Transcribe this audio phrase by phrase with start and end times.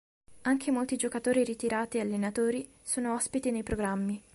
[0.41, 4.19] Anche molti giocatori ritirati e allenatori sono ospiti nei programmi